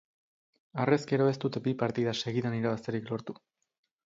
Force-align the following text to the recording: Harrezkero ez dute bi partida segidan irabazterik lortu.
Harrezkero 0.83 1.27
ez 1.31 1.35
dute 1.43 1.63
bi 1.67 1.75
partida 1.83 2.17
segidan 2.23 2.57
irabazterik 2.63 3.15
lortu. 3.15 3.39